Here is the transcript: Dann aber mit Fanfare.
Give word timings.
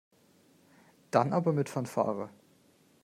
Dann 1.11 1.31
aber 1.31 1.53
mit 1.53 1.69
Fanfare. 1.69 2.31